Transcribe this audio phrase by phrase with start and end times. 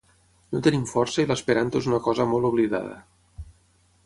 [0.55, 3.01] No tenim força i l’esperanto és una cosa molt oblidada.